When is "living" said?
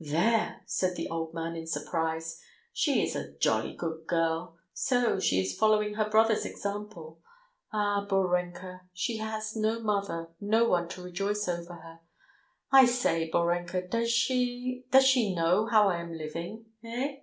16.14-16.64